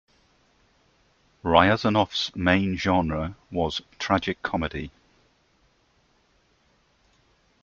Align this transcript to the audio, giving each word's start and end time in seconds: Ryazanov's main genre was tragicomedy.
Ryazanov's 1.45 2.35
main 2.35 2.75
genre 2.75 3.35
was 3.51 3.83
tragicomedy. 3.99 4.89